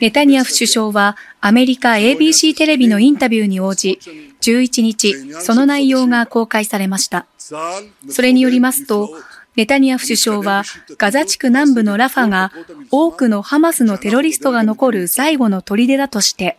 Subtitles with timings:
[0.00, 3.98] ネタニヤフ首相はアメリカ ABC テレビのインタビューに応じ、
[4.42, 7.26] 11日、その内容が公開されました。
[7.38, 9.10] それによりますと、
[9.56, 10.62] ネタニヤフ首相は
[10.98, 12.52] ガザ地区南部のラファが
[12.90, 16.58] 多くのハマスのテロリストが残る最後の砦だとして、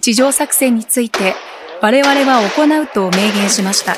[0.00, 1.34] 地上作戦について
[1.80, 3.96] 我々は行うと明言しました。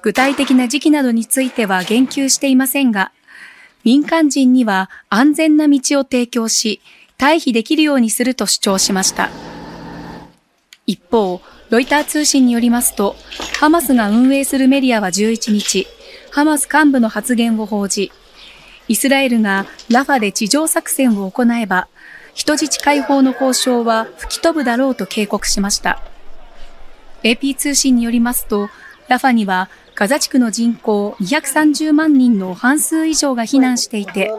[0.00, 3.12] 具体的な時期などについては言及していませんが、
[3.84, 6.80] 民間人には安全な道を提供し、
[7.22, 9.30] 退避できるようにすると主張しました。
[10.88, 11.40] 一方、
[11.70, 13.14] ロイター通信によりますと、
[13.60, 15.86] ハマスが運営するメディアは11日、
[16.32, 18.10] ハマス幹部の発言を報じ、
[18.88, 21.86] イスラエルがラファで地上作戦を行えば、
[22.34, 26.02] 人質解放の交渉は吹き飛ぶだろうと警告しました。
[27.22, 28.68] AP 通信によりますと、
[29.06, 34.32] ラファにはガザ地区の人口230万人の半数以上が避難していて、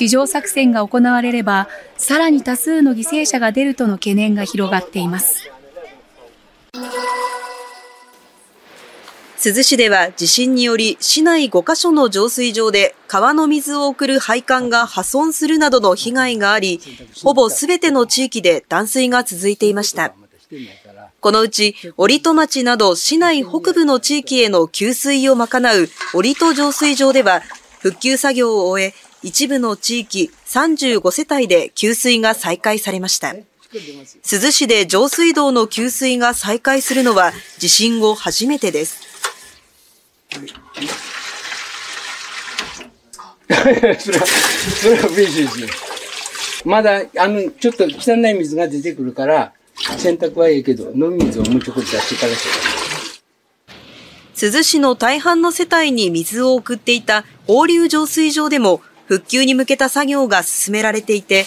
[0.00, 1.68] 地上作戦が行われれば、
[1.98, 5.50] さらに多数の犠牲者が出るとの懸念が広がっています。
[9.42, 16.80] 珠洲市では地震により市内5カ所の浄水場で川の水を送る配管が破損するなどの被害があり、
[17.22, 20.14] ほぼすべての地域で断水が続いていました。
[21.20, 27.42] このうち、折戸町など市内北部の地域への給水を賄う折戸浄水場では、
[27.80, 33.34] 復旧作業を終え、一部の地域35世帯で給水が再開されました。
[33.72, 39.00] 珠洲市で上水道の給水が再開するのは地震後初めてです。
[40.30, 40.40] そ
[44.10, 45.68] れは、それは嬉しいですよ。
[46.64, 49.52] まだ、あの、ちょっと汚い水が出てくるから、
[49.98, 52.32] 洗濯はいいけど、飲み水をもうちょっと出してから
[54.40, 58.80] 珠洲市の大半の世帯に水を送っていた放流浄水場でも
[59.10, 61.44] 復旧に向けた作業が進められていて、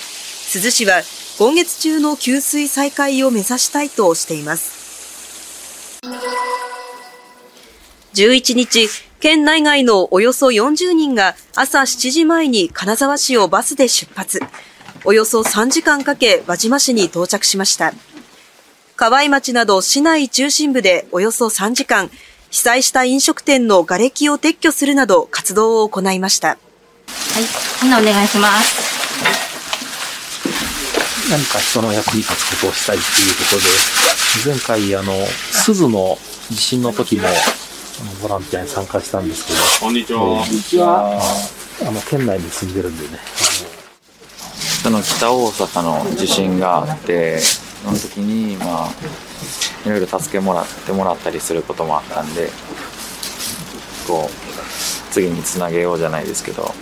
[0.52, 1.02] 珠洲市は
[1.40, 6.02] 今月中の給水再開を目指したいとしています。
[8.16, 8.90] 11日、
[9.22, 14.42] 県内外のおよそ40人が朝7時前に金沢市をバスで出発。
[15.06, 17.94] およそ3時間かけ輪島市に到着しました。
[18.98, 22.12] 河合町など市内中心部でおよそ3時間、
[22.52, 26.58] 被災した飲食店の瓦礫を撤去するなど活動を行いました。
[27.34, 27.44] はい、
[27.82, 28.94] みんなお願いします。
[31.32, 35.14] 何か人の役に立つことをしたいっていうことで、前回、あの、
[35.52, 36.20] 鈴の
[36.52, 37.24] 地震の時も、
[38.22, 39.60] ボランティアに参加したんですけど。
[39.82, 40.20] こんにちは。
[40.20, 41.20] こんにちは。
[41.82, 43.20] あの、県内に住んでるんでね。
[44.84, 48.92] その北大阪の地震があって、その時に、まあ、
[49.88, 52.52] いろいろ助けもらってもらったりすることもあったんで、
[54.08, 56.76] こう、次につなげようじゃないですけど。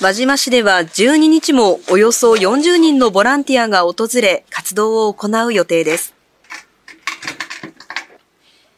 [0.00, 6.14] 輪島市では12日もおよそ40人のボランティアが訪れ活動を行う予定です。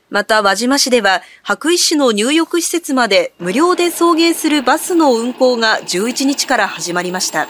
[0.09, 7.49] また輪島市では白衣市の入浴施設まで無料で送迎するバスの運行が11日から始まりました。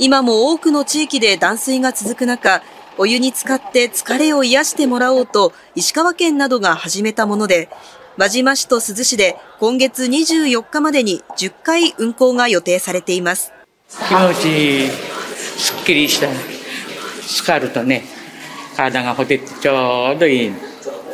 [0.00, 2.64] 今も多くの地域で断水が続く中、
[2.98, 7.68] お湯に浸かって疲れを癒してもらおうと石川県などが始めたもので、
[8.16, 13.52] 輪島市と珠洲市で今月24日までに10回運行が予定されています。
[14.08, 14.88] 気持ち
[15.58, 16.28] すっきりした。
[17.22, 18.04] スカルとね、
[18.76, 20.52] 体がほてってちょうどいい。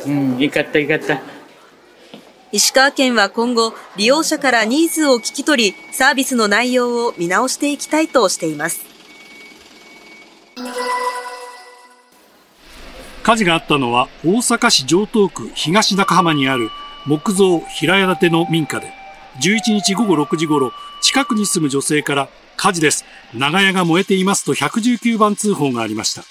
[0.06, 1.20] うん、よかったよかった。
[2.52, 8.95] 石川県は今後、利用者からニーズを聞き取り、サービスの内容を見直していきたいとしています。
[13.26, 16.70] 火事があったのは大阪市城東区東中浜にある
[17.06, 18.92] 木造平屋建ての民家で、
[19.42, 20.72] 11日午後6時頃、
[21.02, 23.04] 近くに住む女性から火事です。
[23.34, 26.22] 長屋が燃えていますと119番通報がありました。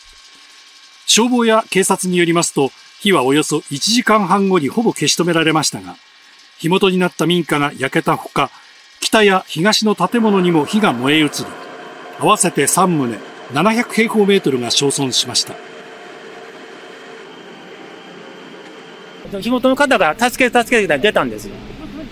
[1.05, 5.97] 消防や警察によりますと、火はおよそ1時間半後にほぼ消し止められましたが、
[6.59, 8.51] 火元になった民家が焼けたほか、
[9.01, 11.29] 北や東の建物にも火が燃え移り、
[12.21, 13.19] 合わせて3棟、
[13.53, 15.64] 700平方メートルが焼損しました。
[19.31, 21.55] 火元の方が助け助けて出たんですよ。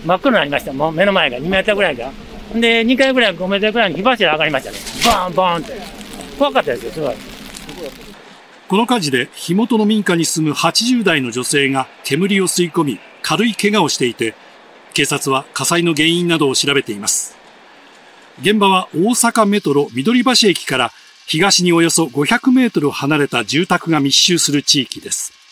[0.06, 0.74] 真っ黒になりました。
[0.74, 2.12] もう目の前が2メートルぐらいが。
[2.54, 4.78] で、2回ぐらい、5メートルぐらいに火柱上がりましたね。
[5.06, 5.74] バーンバーンって。
[6.38, 7.16] 怖かったですよ、すごい。
[8.74, 14.34] この火事で火元の民家に住む80代の女性が煙を吸い込み軽い怪我をしていて
[14.94, 17.38] 警察は火災の原因などを調べています
[18.42, 20.92] 現場は大阪メトロ緑橋駅から
[21.28, 25.43] 東におよそ500メートル離れた住宅が密集する地域です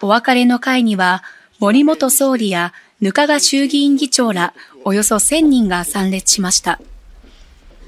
[0.00, 1.22] お別れの会には
[1.58, 2.72] 森元総理や
[3.02, 4.54] 額賀衆議院議長ら
[4.84, 6.80] およそ1000人が参列しました。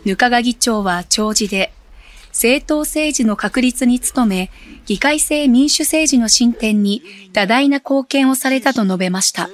[0.07, 1.73] 額賀議長は長寿で、
[2.29, 4.51] 政党政治の確立に努め、
[4.87, 7.03] 議会制民主政治の進展に
[7.33, 9.51] 多大な貢献をされたと述べました。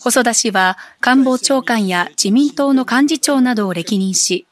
[0.00, 4.46] 細田氏は官房長官や自民党の幹事長などを歴任し、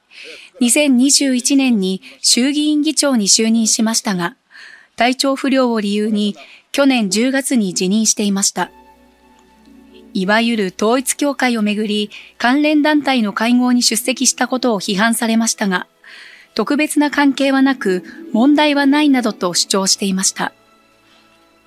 [0.61, 4.37] 2021年に衆議院議長に就任しましたが、
[5.01, 6.37] 体調不良を理由に
[6.73, 8.71] 去年10月に辞任していました。
[10.13, 15.87] いわゆる統一協会をめぐり、関連団体の会合に出席したことを批判されましたが、
[16.55, 18.05] 特別な関係はなく、
[18.35, 20.53] 問題はないなどと主張していました。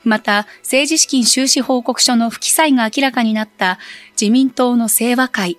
[0.04, 3.80] また、政治資金収支報告書の不記載が明らかになった
[4.12, 5.58] 自民党の清和会、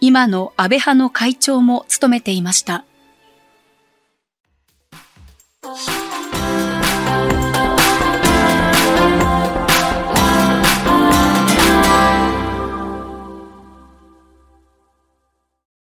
[0.00, 2.84] 今の安倍派の会長も務めていました。